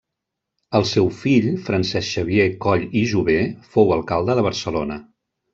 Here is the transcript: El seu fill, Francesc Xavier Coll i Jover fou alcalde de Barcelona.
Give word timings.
El 0.79 0.85
seu 0.91 1.09
fill, 1.17 1.49
Francesc 1.67 2.09
Xavier 2.15 2.49
Coll 2.65 2.89
i 3.03 3.07
Jover 3.15 3.39
fou 3.77 3.97
alcalde 4.01 4.41
de 4.41 4.49
Barcelona. 4.51 5.03